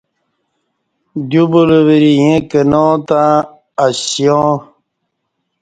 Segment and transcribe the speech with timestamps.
[1.29, 3.21] دیو بلہ ورے ییں کنا تہ
[3.85, 4.49] اسیاں